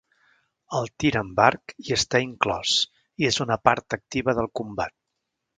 El 0.77 0.87
tir 1.03 1.11
amb 1.19 1.41
arc 1.49 1.75
hi 1.83 1.95
està 1.97 2.23
inclòs 2.29 2.73
i 3.25 3.31
és 3.33 3.39
una 3.49 3.61
part 3.69 3.99
activa 4.03 4.39
del 4.41 4.53
combat. 4.63 4.99